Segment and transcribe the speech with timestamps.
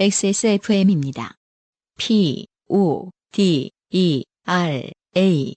[0.00, 1.32] XSFM입니다.
[1.98, 5.54] P, O, D, E, R, A.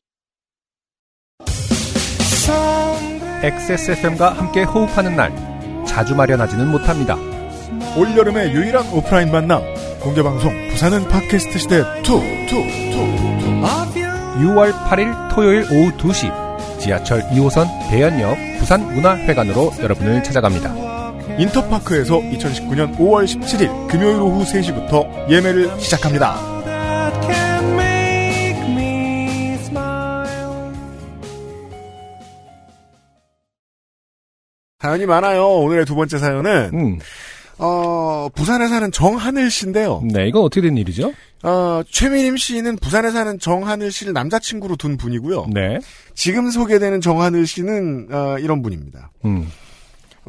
[3.41, 5.31] XSFM과 함께 호흡하는 날
[5.87, 7.15] 자주 마련하지는 못합니다.
[7.97, 9.61] 올여름의 유일한 오프라인 만남
[10.01, 12.59] 공개방송 부산은 팟캐스트 시대 2 2
[12.91, 13.63] 2
[14.41, 20.92] 6월 8일 토요일 오후 2시 지하철 2호선 대연역 부산문화회관으로 여러분을 찾아갑니다.
[21.39, 26.53] 인터파크에서 2019년 5월 17일 금요일 오후 3시부터 예매를 시작합니다.
[34.79, 35.47] 사연이 많아요.
[35.47, 36.99] 오늘의 두 번째 사연은 음,
[37.57, 40.03] 어, 부산에 사는 정하늘 씨인데요.
[40.11, 41.13] 네, 이건 어떻게 된 일이죠?
[41.41, 45.47] 어, 최미림 씨는 부산에 사는 정하늘 씨를 남자친구로 둔 분이고요.
[45.53, 45.79] 네,
[46.15, 49.11] 지금 소개되는 정하늘 씨는 어, 이런 분입니다.
[49.23, 49.49] 음,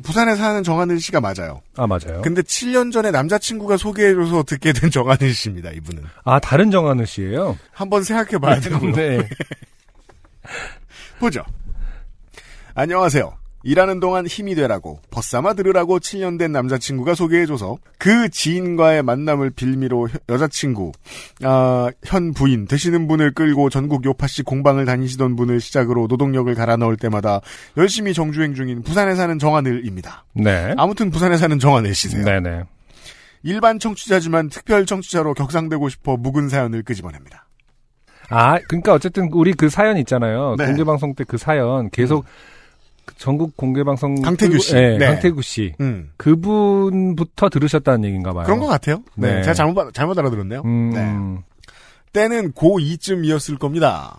[0.03, 1.63] 부산에 사는 정하늘 씨가 맞아요.
[1.77, 2.21] 아 맞아요.
[2.23, 5.71] 근데 7년 전에 남자친구가 소개해줘서 듣게 된 정하늘 씨입니다.
[5.71, 7.57] 이분은 아 다른 정하늘 씨예요.
[7.73, 8.93] 한번 생각해봐야 되고요.
[8.95, 9.29] 네,
[11.21, 11.45] 보죠.
[12.75, 13.37] 안녕하세요.
[13.65, 20.19] 일하는 동안 힘이 되라고 벗삼아 들으라고 7년 된 남자친구가 소개해줘서 그 지인과의 만남을 빌미로 혀-
[20.29, 20.93] 여자친구
[21.43, 26.97] 아, 현 부인 되시는 분을 끌고 전국 요파시 공방을 다니시던 분을 시작으로 노동력을 갈아 넣을
[26.99, 27.41] 때마다
[27.79, 30.25] 열심히 정주행 중인 부산에 사는 정하늘입니다.
[30.35, 32.23] 네, 아무튼 부산에 사는 정하늘 씨세요.
[32.25, 32.63] 네, 네.
[33.43, 37.47] 일반 청취자지만 특별 청취자로 격상되고 싶어 묵은 사연을 끄집어냅니다.
[38.31, 40.55] 아 그러니까 어쨌든 우리 그 사연 있잖아요.
[40.59, 40.67] 네.
[40.67, 42.31] 공개 방송 때 그 사연 계속 그
[43.17, 44.75] 전국 공개 방송 강태규 씨.
[44.75, 45.07] 네, 네.
[45.07, 45.75] 강태규 씨.
[45.81, 46.11] 음.
[46.17, 48.45] 그분부터 들으셨다는 얘기인가 봐요.
[48.45, 49.03] 그런 것 같아요.
[49.15, 49.37] 네.
[49.37, 49.43] 네.
[49.43, 50.63] 제가 잘못, 잘못 알아들었네요.
[50.65, 51.01] 음, 네.
[51.01, 51.39] 음.
[52.13, 54.19] 때는 고2쯤이었을 겁니다.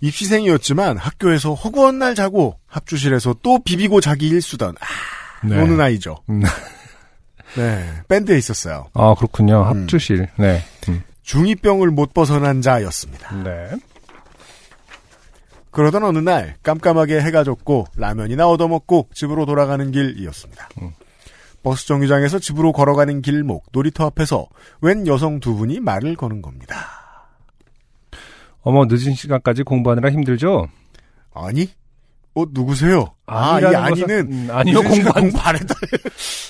[0.00, 5.56] 입시생이었지만 학교에서 허구한 날 자고 합주실에서 또 비비고 자기 일수던 아, 네.
[5.56, 6.18] 노는 아이죠.
[6.30, 6.42] 음.
[7.56, 8.86] 네, 밴드에 있었어요.
[8.94, 9.62] 아 그렇군요.
[9.62, 9.82] 음.
[9.82, 10.28] 합주실.
[10.36, 10.62] 네.
[10.88, 11.02] 음.
[11.24, 13.34] 중2병을 못 벗어난 자였습니다.
[13.42, 13.70] 네.
[15.78, 20.70] 그러던 어느 날 깜깜하게 해가 졌고 라면이나 얻어먹고 집으로 돌아가는 길이었습니다.
[20.82, 20.90] 음.
[21.62, 24.48] 버스 정류장에서 집으로 걸어가는 길목 놀이터 앞에서
[24.80, 26.74] 웬 여성 두 분이 말을 거는 겁니다.
[28.62, 30.66] 어머 늦은 시간까지 공부하느라 힘들죠?
[31.32, 31.70] 아니?
[32.34, 33.14] 어 누구세요?
[33.26, 35.76] 아, 이 아니는 음, 아니요 공부 안 공부 안 했다.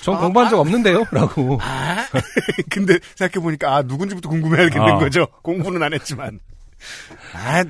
[0.01, 0.61] 전 아, 공부한 적 아.
[0.61, 1.05] 없는데요?
[1.11, 1.59] 라고.
[1.61, 2.07] 아,
[2.71, 4.97] 근데 생각해 보니까, 아, 누군지부터 궁금해하겠는 아.
[4.97, 5.27] 거죠.
[5.43, 6.39] 공부는 안 했지만.
[7.35, 7.63] 아,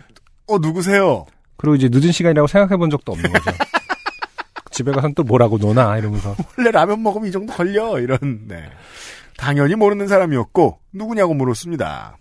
[0.47, 1.25] 어, 누구세요?
[1.59, 3.51] 그리고 이제 늦은 시간이라고 생각해 본 적도 없는 거죠.
[4.71, 6.33] 집에 가서 또 뭐라고 노나 이러면서.
[6.57, 7.99] 원래 라면 먹으면 이 정도 걸려.
[7.99, 8.63] 이런, 네.
[9.35, 12.17] 당연히 모르는 사람이었고, 누구냐고 물었습니다.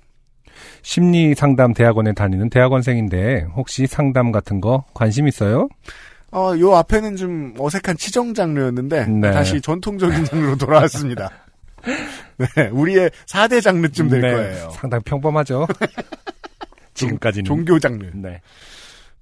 [0.83, 5.69] 심리 상담 대학원에 다니는 대학원생인데 혹시 상담 같은 거 관심 있어요?
[6.33, 9.31] 어, 요 앞에는 좀 어색한 치정 장르였는데, 네.
[9.31, 11.31] 다시 전통적인 장르로 돌아왔습니다.
[12.57, 14.71] 네, 우리의 4대 장르쯤 될 네, 거예요.
[14.71, 15.69] 상당히 평범하죠.
[16.95, 17.45] 지금까지는.
[17.45, 18.11] 종교 장르.
[18.15, 18.41] 네.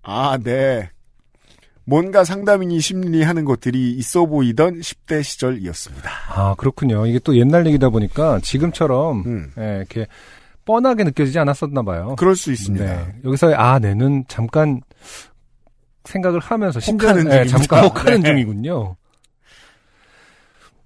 [0.09, 0.89] 아, 네.
[1.85, 6.11] 뭔가 상담인이 심리하는 것들이 있어 보이던 10대 시절이었습니다.
[6.31, 7.07] 아 그렇군요.
[7.07, 10.07] 이게 또 옛날 얘기다 보니까 지금처럼 음, 예, 이렇게
[10.65, 12.17] 뻔하게 느껴지지 않았었나 봐요.
[12.19, 12.85] 그럴 수 있습니다.
[12.85, 13.15] 네.
[13.25, 14.81] 여기서 아 내는 잠깐
[16.05, 17.45] 생각을 하면서 심지어 혹하는 예.
[17.47, 18.31] 잠깐 혹하는 네.
[18.31, 18.97] 중이군요.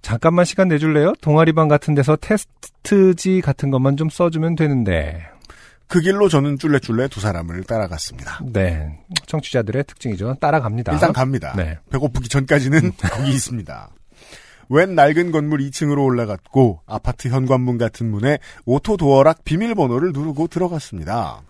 [0.03, 1.13] 잠깐만 시간 내줄래요?
[1.21, 5.23] 동아리방 같은 데서 테스트지 같은 것만 좀 써주면 되는데.
[5.91, 8.39] 그 길로 저는 쫄래쫄래 두 사람을 따라갔습니다.
[8.45, 8.97] 네.
[9.27, 10.35] 청취자들의 특징이죠.
[10.39, 10.93] 따라갑니다.
[10.93, 11.53] 일단 갑니다.
[11.57, 11.79] 네.
[11.89, 13.89] 배고프기 전까지는 거기 있습니다.
[14.69, 21.41] 웬 낡은 건물 2층으로 올라갔고 아파트 현관문 같은 문에 오토 도어락 비밀번호를 누르고 들어갔습니다.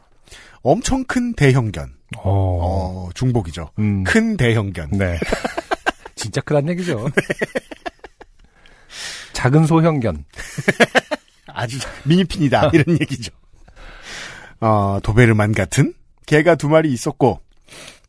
[0.64, 1.94] 엄청 큰 대형견.
[2.18, 2.22] 어.
[2.26, 3.70] 어, 중복이죠.
[3.78, 4.04] 음.
[4.04, 4.90] 큰 대형견.
[4.94, 5.20] 네.
[6.16, 7.10] 진짜 크단 얘기죠.
[9.34, 10.26] 작은 소형견.
[11.46, 12.72] 아주 미니핀이다.
[12.74, 13.32] 이런 얘기죠.
[14.62, 15.94] 어, 도베르만 같은
[16.26, 17.40] 개가 두 마리 있었고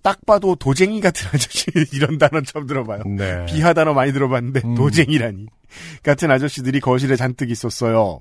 [0.03, 3.03] 딱 봐도 도쟁이 같은 아저씨 이런 단어 처음 들어봐요.
[3.05, 3.47] 네.
[3.47, 4.75] 비하 단어 많이 들어봤는데 음.
[4.75, 5.47] 도쟁이라니
[6.03, 8.21] 같은 아저씨들이 거실에 잔뜩 있었어요.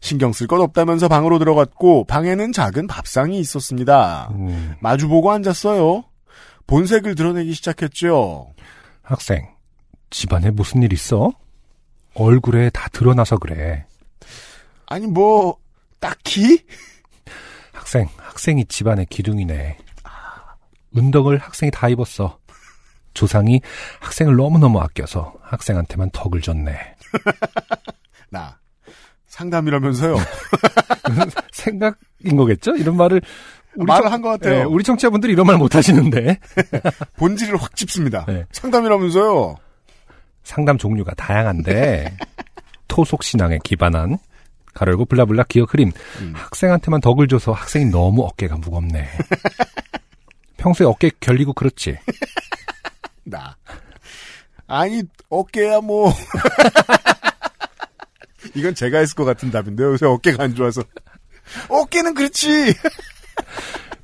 [0.00, 4.30] 신경 쓸 것 없다면서 방으로 들어갔고 방에는 작은 밥상이 있었습니다.
[4.34, 4.74] 음.
[4.80, 6.04] 마주보고 앉았어요.
[6.66, 8.52] 본색을 드러내기 시작했죠.
[9.02, 9.46] 학생,
[10.10, 11.30] 집안에 무슨 일 있어?
[12.14, 13.86] 얼굴에 다 드러나서 그래.
[14.86, 15.56] 아니 뭐
[16.00, 16.64] 딱히
[17.86, 19.78] 학생, 학생이 집안의 기둥이네.
[20.92, 22.36] 운덕을 학생이 다 입었어.
[23.14, 23.60] 조상이
[24.00, 26.76] 학생을 너무너무 아껴서 학생한테만 덕을 줬네.
[28.28, 28.58] 나
[29.28, 30.16] 상담이라면서요.
[31.52, 32.74] 생각인 거겠죠?
[32.74, 33.22] 이런 말을
[33.76, 34.58] 우리 말을 청- 한것 같아요.
[34.60, 36.40] 예, 우리 청취자분들이 이런 말 못 하시는데
[37.18, 38.24] 본질을 확 짚습니다.
[38.26, 38.46] 네.
[38.50, 39.54] 상담이라면서요.
[40.42, 42.16] 상담 종류가 다양한데
[42.88, 44.18] 토속 신앙에 기반한
[44.76, 45.90] 가르고 블라블라 기억 흐림.
[46.20, 46.32] 음.
[46.36, 49.08] 학생한테만 덕을 줘서 학생이 너무 어깨가 무겁네.
[50.58, 51.96] 평소에 어깨 결리고 그렇지.
[53.24, 53.56] 나.
[54.66, 56.12] 아니, 어깨야, 뭐.
[58.54, 59.92] 이건 제가 했을 것 같은 답인데요.
[59.92, 60.82] 요새 어깨가 안 좋아서.
[61.68, 62.74] 어깨는 그렇지!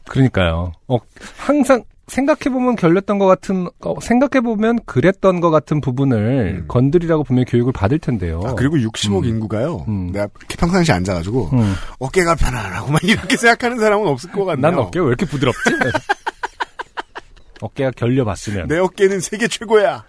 [0.09, 0.73] 그러니까요.
[0.89, 0.99] 어,
[1.37, 6.65] 항상 생각해보면 결렸던 것 같은, 어, 생각해보면 그랬던 것 같은 부분을 음.
[6.69, 8.43] 건드리라고 분명히 교육을 받을 텐데요.
[8.45, 9.25] 아, 그리고 60억 음.
[9.25, 9.87] 인구가요.
[9.89, 10.13] 음.
[10.13, 10.29] 내가
[10.59, 11.75] 평상시에 앉아가지고, 음.
[11.99, 14.71] 어깨가 편안하고 막 이렇게 생각하는 사람은 없을 것 같네요.
[14.71, 15.61] 난 어깨가 왜 이렇게 부드럽지?
[17.63, 18.69] 어깨가 결려봤으면.
[18.69, 20.05] 내 어깨는 세계 최고야.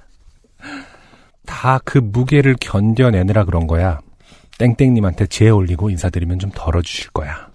[1.45, 3.99] 다 그 무게를 견뎌내느라 그런 거야.
[4.57, 7.47] 땡땡님한테 재 올리고 인사드리면 좀 덜어주실 거야.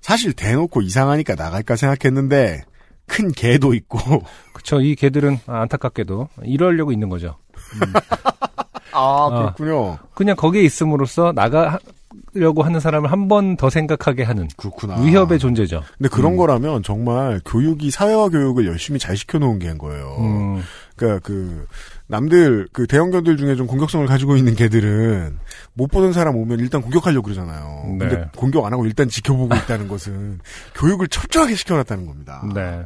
[0.00, 2.62] 사실 대놓고 이상하니까 나갈까 생각했는데,
[3.12, 3.98] 큰 개도 있고,
[4.54, 4.80] 그쵸.
[4.80, 7.36] 이 개들은 아, 안타깝게도 이러려고 있는 거죠.
[8.92, 9.52] 아, 아.
[9.54, 9.98] 그렇군요.
[10.14, 15.00] 그냥 거기에 있음으로써 나가려고 하는 사람을 한 번 더 생각하게 하는 그렇구나.
[15.00, 15.82] 위협의 존재죠.
[15.96, 16.36] 근데 그런 음.
[16.36, 20.16] 거라면 정말 교육이 사회화 교육을 열심히 잘 시켜놓은 게인 거예요.
[20.18, 20.62] 음,
[20.96, 21.66] 그러니까 그
[22.08, 25.38] 남들 그 대형견들 중에 좀 공격성을 가지고 있는 개들은
[25.74, 27.96] 못 보던 사람 오면 일단 공격하려고 그러잖아요.
[27.98, 27.98] 네.
[27.98, 30.40] 근데 공격 안 하고 일단 지켜보고 있다는 것은
[30.76, 32.42] 교육을 철저하게 시켜놨다는 겁니다.
[32.54, 32.82] 네.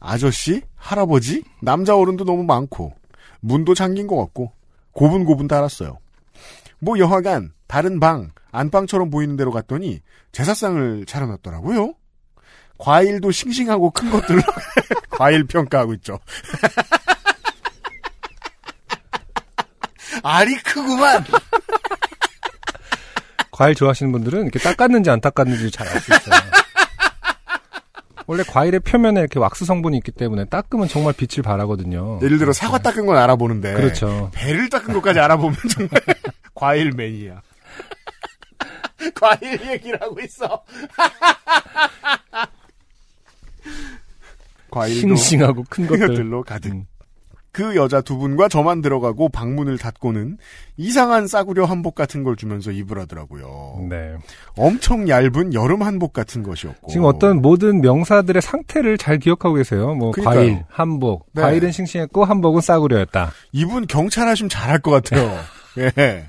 [0.00, 2.94] 아저씨, 할아버지, 남자 어른도 너무 많고
[3.40, 4.52] 문도 잠긴 것 같고
[4.92, 5.98] 고분고분 달았어요.
[6.80, 10.00] 뭐 여하간 다른 방 안방처럼 보이는 데로 갔더니
[10.32, 11.94] 제사상을 차려놨더라고요.
[12.78, 14.40] 과일도 싱싱하고 큰 것들로
[15.10, 16.18] 과일 평가하고 있죠.
[20.22, 21.24] 알이 크구만.
[23.50, 26.40] 과일 좋아하시는 분들은 이렇게 닦았는지 안 닦았는지 잘 알 수 있어요.
[28.28, 32.20] 원래 과일의 표면에 이렇게 왁스 성분이 있기 때문에 닦으면 정말 빛을 발하거든요.
[32.22, 34.30] 예를 들어 사과 닦은 건 알아보는데 그렇죠.
[34.34, 36.02] 배를 닦은 것까지 알아보면 정말
[36.54, 37.40] 과일 매니아.
[39.18, 40.62] 과일 얘기를 하고 있어.
[44.70, 46.08] 과일도 싱싱하고 큰큰 것들.
[46.08, 46.72] 것들로 가득.
[46.72, 46.86] 음.
[47.58, 50.38] 그 여자 두 분과 저만 들어가고 방문을 닫고는
[50.76, 53.88] 이상한 싸구려 한복 같은 걸 주면서 입으라더라고요.
[53.90, 54.14] 네.
[54.56, 56.86] 엄청 얇은 여름 한복 같은 것이었고.
[56.86, 59.92] 지금 어떤 모든 명사들의 상태를 잘 기억하고 계세요.
[59.96, 60.36] 뭐 그러니까요.
[60.38, 61.26] 과일, 한복.
[61.32, 61.42] 네.
[61.42, 63.32] 과일은 싱싱했고 한복은 싸구려였다.
[63.50, 65.28] 이분 경찰 하시면 잘할 것 같아요.
[65.78, 66.28] 예.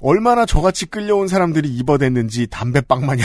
[0.00, 3.24] 얼마나 저같이 끌려온 사람들이 입어댔는지 담배빵 마냥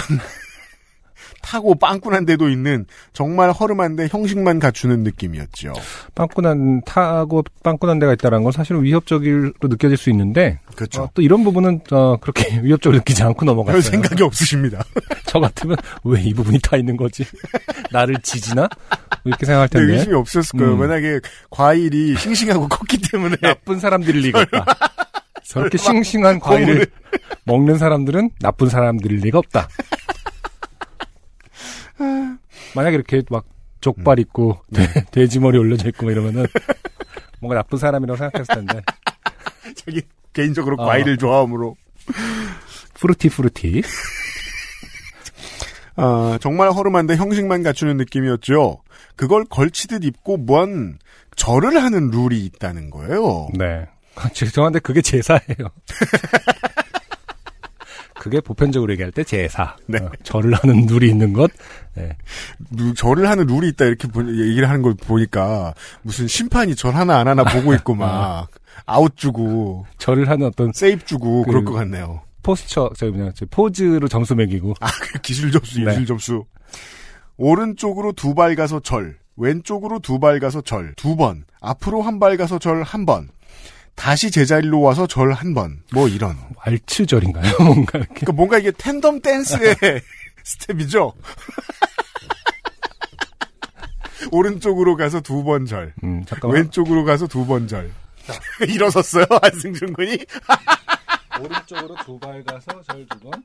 [1.47, 5.71] 타고 빵꾸난 데도 있는 정말 허름한데 형식만 갖추는 느낌이었죠.
[6.13, 11.03] 빵꾸난 타고 빵꾸난 데가 있다는 건 사실은 위협적으로 느껴질 수 있는데 그렇죠.
[11.03, 13.73] 어, 또 이런 부분은 어, 그렇게 위협적으로 느끼지 않고 넘어갔어요.
[13.73, 14.83] 별 생각이 없으십니다.
[15.25, 17.23] 저 같으면 왜 이 부분이 타 있는 거지?
[17.91, 18.63] 나를 지지나?
[18.63, 20.73] 뭐 이렇게 생각할 텐데 의심이 없었을 거예요.
[20.73, 20.79] 음.
[20.79, 24.65] 만약에 과일이 싱싱하고 컸기 때문에 나쁜 사람들일 리가 없다.
[25.45, 26.87] 저렇게 싱싱한 과일을
[27.45, 29.69] 먹는 사람들은 나쁜 사람들일 리가 없다.
[32.75, 33.45] 만약에 이렇게 막
[33.81, 36.45] 족발 있고 돼, 돼지 머리 올려져 있고 뭐 이러면은
[37.39, 38.81] 뭔가 나쁜 사람이라고 생각했을 텐데
[39.75, 40.01] 자기
[40.33, 40.85] 개인적으로 어.
[40.85, 41.75] 과일을 좋아하므로
[42.95, 43.83] fruity fruity
[45.95, 48.81] 아, 정말 허름한데 형식만 갖추는 느낌이었죠.
[49.15, 50.99] 그걸 걸치듯 입고 뭔
[51.35, 53.49] 절을 하는 룰이 있다는 거예요.
[53.57, 53.87] 네
[54.33, 55.41] 죄송한데 그게 제사예요.
[58.29, 59.75] 그게 보편적으로 얘기할 때 제사.
[59.87, 59.99] 네.
[59.99, 61.49] 어, 절을 하는 룰이 있는 것.
[61.95, 62.15] 네.
[62.75, 67.17] 루- 절을 하는 룰이 있다 이렇게 보- 얘기를 하는 걸 보니까 무슨 심판이 절 하나
[67.19, 68.49] 안 하나 보고 있고 막
[68.85, 72.21] 아웃 주고 절을 하는 어떤 세이브 주고 그- 그럴 것 같네요.
[72.43, 74.73] posture, 저 뭐냐, 저 포즈로 점수 매기고.
[74.79, 75.91] 아, 그 기술 점수, 네.
[75.91, 76.45] 예술 점수.
[77.37, 82.37] 오른쪽으로 두 발 가서 절, 왼쪽으로 두 발 가서 절, 두 번, 앞으로 한 발
[82.37, 83.29] 가서 절 한 번,
[83.97, 86.37] 다시 제자리로 와서 절 한 번, 뭐 이런.
[86.65, 87.53] 왈츠절인가요?
[87.59, 88.13] 뭔가 이렇게.
[88.13, 89.75] 그러니까 뭔가 이게 텐덤 댄스의
[90.45, 91.13] 스텝이죠.
[94.31, 96.57] 오른쪽으로 가서 두 번 절, 음, 잠깐만.
[96.61, 97.91] 왼쪽으로 가서 두 번 절.
[98.67, 100.17] 일어섰어요, 안승준 군이.
[101.41, 103.43] 오른쪽으로 두 발 가서 절 두 번.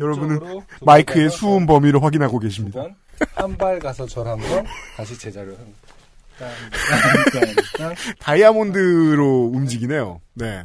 [0.00, 0.40] 여러분은
[0.84, 2.84] 마이크의 수음 범위를 확인하고 계십니다.
[3.34, 4.66] 한 발 가서 절 한 번.
[4.96, 5.74] 다시 제자로 한 번.
[6.38, 7.94] 딴.
[8.20, 10.20] 다이아몬드로 움직이네요.
[10.34, 10.64] 네.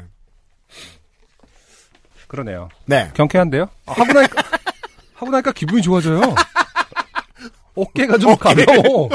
[2.28, 2.70] 그러네요.
[2.86, 3.12] 네.
[3.14, 3.70] 경쾌한데요?
[3.86, 4.44] 아, 하고 나니까,
[5.14, 6.22] 하고 나니까 기분이 좋아져요.
[7.76, 9.10] 어깨가 좀 가벼워.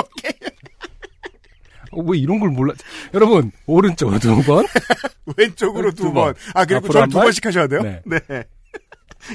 [1.92, 2.74] 어, 왜 이런 걸 몰라?
[3.14, 4.66] 여러분, 오른쪽으로 두 번,
[5.36, 6.34] 왼쪽으로 두 두 번.
[6.34, 6.34] 번.
[6.54, 7.24] 아, 그리고 저를 한두 발?
[7.24, 7.82] 번씩 하셔야 돼요?
[7.82, 8.00] 네.
[8.04, 8.44] 네.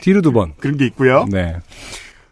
[0.02, 0.54] 뒤로 두 번.
[0.58, 1.26] 그런 게 있고요.
[1.30, 1.56] 네.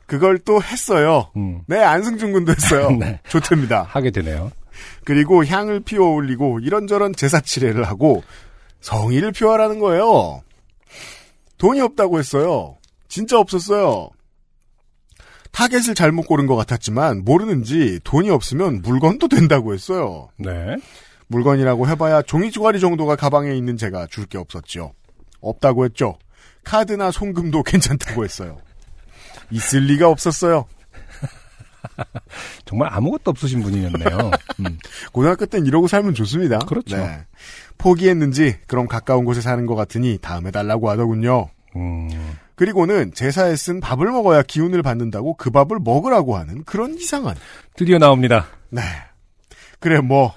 [0.05, 1.31] 그걸 또 했어요.
[1.37, 1.61] 음.
[1.67, 2.91] 네, 안승준 군도 했어요.
[2.99, 3.19] 네.
[3.29, 3.83] 좋답니다.
[3.83, 4.51] 하게 되네요.
[5.03, 8.23] 그리고 향을 피워 올리고 이런저런 제사 치레를 하고
[8.81, 10.41] 성의를 표하라는 거예요.
[11.57, 12.77] 돈이 없다고 했어요.
[13.07, 14.09] 진짜 없었어요.
[15.51, 20.29] 타겟을 잘못 고른 것 같았지만 모르는지 돈이 없으면 물건도 된다고 했어요.
[20.37, 20.77] 네.
[21.27, 24.93] 물건이라고 해봐야 종이 쪼가리 정도가 가방에 있는 제가 줄 게 없었죠.
[25.41, 26.17] 없다고 했죠.
[26.63, 28.57] 카드나 송금도 괜찮다고 했어요.
[29.49, 30.65] 있을 리가 없었어요.
[32.65, 34.31] 정말 아무것도 없으신 분이었네요.
[34.61, 34.77] 음.
[35.11, 36.59] 고등학교 땐 이러고 살면 좋습니다.
[36.59, 36.97] 그렇죠.
[36.97, 37.25] 네.
[37.77, 41.49] 포기했는지 그럼 가까운 곳에 사는 것 같으니 다음에 달라고 하더군요.
[41.75, 42.09] 음.
[42.55, 47.35] 그리고는 제사에 쓴 밥을 먹어야 기운을 받는다고 그 밥을 먹으라고 하는 그런 이상한.
[47.75, 48.47] 드디어 나옵니다.
[48.69, 48.81] 네.
[49.79, 50.33] 그래 뭐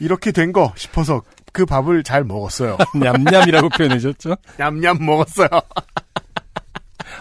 [0.00, 2.78] 이렇게 된 거 싶어서 그 밥을 잘 먹었어요.
[2.94, 4.36] 냠냠이라고 표현해줬죠.
[4.56, 5.48] 냠냠 먹었어요.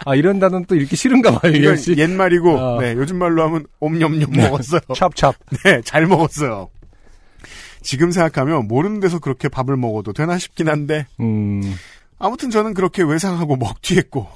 [0.05, 1.51] 아 이런 단어는 또 읽기 싫은가 봐요.
[1.51, 1.77] 이건.
[1.97, 2.81] 옛말이고 어.
[2.81, 4.81] 네, 요즘 말로 하면 옴념념 먹었어요.
[4.95, 5.33] 찹찹.
[5.63, 6.69] 네, 잘 먹었어요.
[7.81, 11.61] 지금 생각하면 모르는 데서 그렇게 밥을 먹어도 되나 싶긴 한데 음.
[12.19, 14.27] 아무튼 저는 그렇게 외상하고 먹튀했고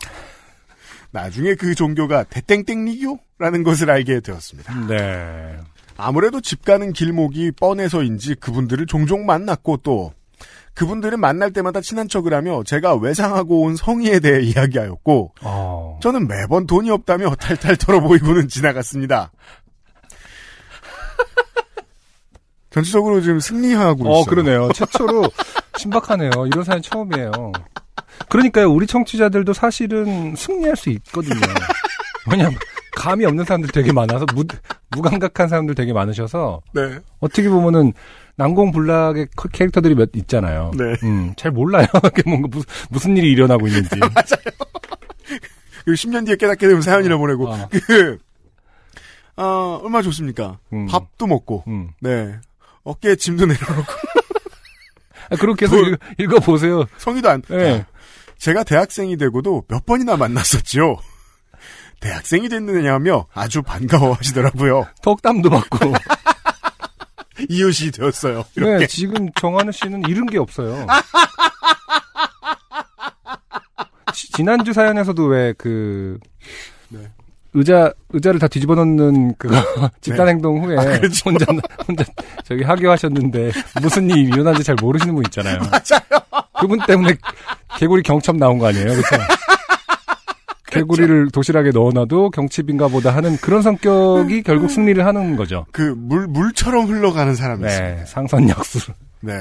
[1.11, 4.87] 나중에 그 종교가 대땡땡리교라는 것을 알게 되었습니다.
[4.87, 5.57] 네.
[5.97, 10.13] 아무래도 집 가는 길목이 뻔해서인지 그분들을 종종 만났고 또
[10.73, 15.99] 그분들은 만날 때마다 친한 척을 하며 제가 외상하고 온 성의에 대해 이야기하였고 어.
[16.01, 19.31] 저는 매번 돈이 없다며 탈탈 털어 보이고는 지나갔습니다.
[22.71, 24.13] 전체적으로 지금 승리하고 있어요.
[24.13, 24.71] 어, 그러네요.
[24.73, 25.29] 최초로
[25.77, 26.31] 신박하네요.
[26.47, 27.31] 이런 사연 처음이에요.
[28.29, 31.39] 그러니까요, 우리 청취자들도 사실은 승리할 수 있거든요.
[32.29, 32.55] 왜냐면,
[32.95, 34.43] 감이 없는 사람들 되게 많아서, 무,
[34.95, 36.99] 무감각한 사람들 되게 많으셔서, 네.
[37.19, 37.93] 어떻게 보면은,
[38.37, 40.71] 난공불락의 커- 캐릭터들이 몇 있잖아요.
[40.77, 40.95] 네.
[41.03, 41.85] 음, 잘 몰라요.
[42.25, 43.89] 뭔가 무슨, 무슨 일이 일어나고 있는지.
[45.85, 47.69] 그 10년 뒤에 깨닫게 되면 사연이나 보내고 어.
[47.87, 48.17] 그
[49.35, 50.59] 아, 얼마 좋습니까?
[50.73, 50.85] 음.
[50.87, 51.89] 밥도 먹고 음.
[52.01, 52.35] 네.
[52.83, 53.93] 어깨에 짐도 내려놓고
[55.31, 57.85] 아, 그렇게 해서 그- 읽, 어보세요 성의도 안 네.
[58.37, 60.97] 제가 대학생이 되고도 몇 번이나 만났었죠.
[62.01, 64.85] 대학생이 됐느냐며 아주 반가워 하시더라고요.
[65.01, 65.93] 덕담도 받고.
[67.49, 68.43] 이웃이 되었어요.
[68.55, 68.77] 이렇게.
[68.79, 70.85] 네, 지금 정한우 씨는 잃은 게 없어요.
[74.13, 76.19] 지- 지난주 사연에서도 왜그
[76.89, 76.99] 네.
[77.53, 79.55] 의자 의자를 다 뒤집어 놓는 그거
[80.01, 80.31] 집단 네.
[80.33, 81.29] 행동 후에 그렇죠.
[81.29, 81.45] 혼자
[81.87, 82.03] 혼자
[82.43, 85.59] 저기 하교하셨는데 무슨 일이 일어난지 잘 모르시는 분 있잖아요.
[85.59, 86.01] 맞아요.
[86.59, 87.15] 그분 때문에
[87.77, 89.15] 개구리 경첩 나온 거 아니에요, 그렇죠?
[90.71, 95.65] 개구리를 도시락에 넣어놔도 경칩인가 보다 하는 그런 성격이 결국 승리를 하는 거죠.
[95.71, 97.63] 그 물 물처럼 흘러가는 사람이.
[97.63, 98.93] 네, 상선약수.
[99.21, 99.33] 네.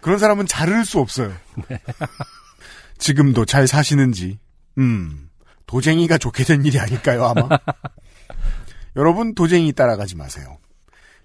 [0.00, 1.32] 그런 사람은 자를 수 없어요.
[2.98, 4.38] 지금도 잘 사시는지,
[4.78, 5.28] 음,
[5.66, 7.48] 도쟁이가 좋게 된 일이 아닐까요, 아마?
[8.96, 10.58] 여러분, 도쟁이 따라가지 마세요.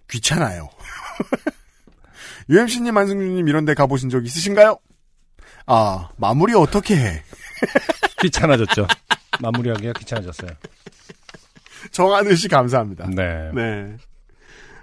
[0.09, 0.69] 귀찮아요.
[2.49, 4.77] UMC님, 안승준님 이런 데 가보신 적 있으신가요?
[5.67, 7.23] 아, 마무리 어떻게 해?
[8.21, 8.87] 귀찮아졌죠.
[9.41, 10.51] 마무리하기가 귀찮아졌어요.
[11.91, 13.07] 정하늘 씨 감사합니다.
[13.09, 13.51] 네.
[13.53, 13.95] 네.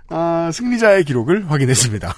[0.09, 2.15] 아, 승리자의 기록을 확인했습니다.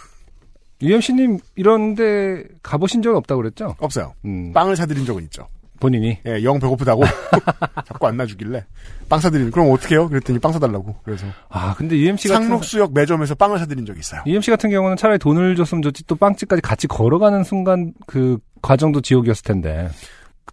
[0.83, 3.75] UMC님 이런데 가보신 적은 없다고 그랬죠?
[3.79, 4.15] 없어요.
[4.25, 5.49] 음, 빵을 사드린 적은 있죠.
[5.81, 6.19] 본인이.
[6.27, 7.03] 예, 영 배고프다고
[7.87, 8.65] 자꾸 안 놔주길래
[9.09, 10.09] 빵 사드리는 그럼 어떻게 해요?
[10.09, 14.23] 그랬더니 빵 사달라고 그래서 아 근데 UMC 같은 상록수역 매점에서 빵을 사드린 적이 있어요.
[14.27, 19.43] UMC 같은 경우는 차라리 돈을 줬으면 좋지 또 빵집까지 같이 걸어가는 순간 그 과정도 지옥이었을
[19.45, 19.89] 텐데.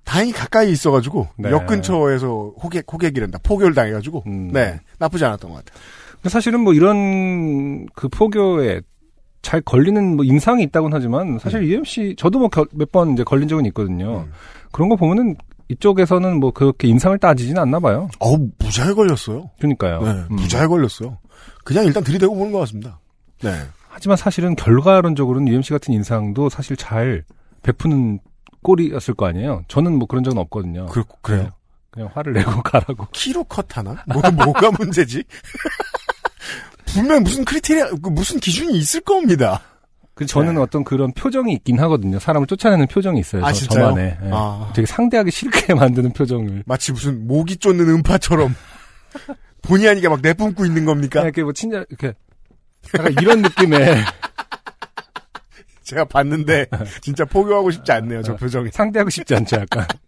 [0.03, 1.51] 다행히 가까이 있어가지고 네.
[1.51, 4.51] 역 근처에서 호객 호객이란다 포교를 당해가지고 음.
[4.51, 5.81] 네 나쁘지 않았던 것 같아요.
[6.29, 8.81] 사실은 뭐 이런 그 포교에
[9.41, 13.65] 잘 걸리는 뭐 임상이 있다고는 하지만 사실 UMC 저도 뭐 몇 번 이제 걸린 적은
[13.67, 14.19] 있거든요.
[14.27, 14.31] 음.
[14.71, 15.36] 그런 거 보면은
[15.69, 18.10] 이쪽에서는 뭐 그렇게 인상을 따지지는 않나 봐요.
[18.19, 19.50] 어우 무자에 걸렸어요.
[19.57, 20.01] 그러니까요.
[20.03, 20.36] 네, 음.
[20.36, 21.17] 무자에 걸렸어요.
[21.63, 23.00] 그냥 일단 들이대고 보는 것 같습니다.
[23.41, 23.51] 네.
[23.88, 27.24] 하지만 사실은 결과론적으로는 UMC 같은 인상도 사실 잘
[27.63, 28.19] 베푸는
[28.63, 29.63] 꼴이었을 거 아니에요.
[29.67, 30.85] 저는 뭐 그런 적은 없거든요.
[30.87, 31.49] 그, 그래요.
[31.89, 33.07] 그냥 화를 내고 가라고.
[33.11, 34.03] 키로 컷 하나?
[34.07, 35.23] 뭐, 뭐가 문제지?
[36.85, 39.61] 분명 무슨 크리테리아, 그 무슨 기준이 있을 겁니다.
[40.13, 40.61] 그 저는 네.
[40.61, 42.19] 어떤 그런 표정이 있긴 하거든요.
[42.19, 43.45] 사람을 쫓아내는 표정이 있어요.
[43.45, 43.85] 아, 저, 진짜요?
[43.89, 44.17] 저만의.
[44.23, 44.29] 예.
[44.31, 44.71] 아.
[44.75, 46.63] 되게 상대하기 싫게 만드는 표정을.
[46.65, 48.53] 마치 무슨 모기 쫓는 음파처럼
[49.61, 51.21] 본의 아니게 막 내뿜고 있는 겁니까?
[51.21, 52.13] 그냥 이렇게 뭐 친절 이렇게
[52.97, 53.95] 약간 이런 느낌의
[55.91, 56.67] 제가 봤는데
[57.01, 58.24] 진짜 포교하고 싶지 않네요.
[58.24, 58.69] 저 표정이.
[58.71, 59.86] 상대하고 싶지 않죠, 약간.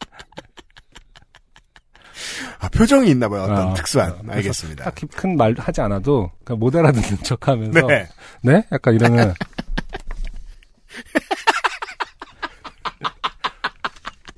[2.60, 3.42] 아, 표정이 있나 봐요.
[3.44, 4.14] 어떤 아, 특수한.
[4.20, 4.86] 그래서 알겠습니다.
[4.86, 8.08] 딱히 큰 말 하지 않아도 그냥 못 알아듣는 척 하면서 네.
[8.42, 8.64] 네?
[8.72, 9.34] 약간 이러는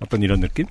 [0.01, 0.65] 어떤 이런 느낌?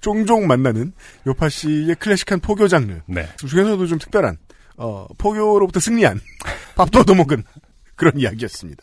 [0.00, 0.92] 종종 만나는
[1.28, 3.00] 요파 씨의 클래식한 포교 장르.
[3.06, 3.28] 네.
[3.40, 4.36] 그 중에서도 좀 특별한
[4.78, 6.20] 어, 포교로부터 승리한
[6.74, 7.44] 밥도 얻어먹은
[7.94, 8.82] 그런 이야기였습니다.